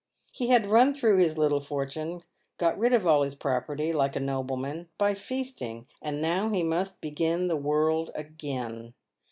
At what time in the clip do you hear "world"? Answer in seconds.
7.55-8.09